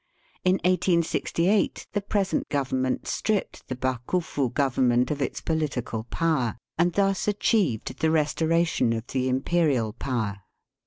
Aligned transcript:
In 0.43 0.53
1868 0.65 1.85
the 1.93 2.01
present 2.01 2.49
Government 2.49 3.05
stripped 3.07 3.67
the 3.67 3.75
Bakufu 3.75 4.51
Government 4.51 5.11
of 5.11 5.21
its 5.21 5.41
politi 5.41 5.85
cal 5.85 6.05
power, 6.05 6.57
and 6.75 6.93
thus 6.93 7.27
achieved 7.27 7.99
the 7.99 8.09
restoration 8.09 8.93
of 8.93 9.05
the 9.05 9.29
imperial 9.29 9.93
power. 9.93 10.37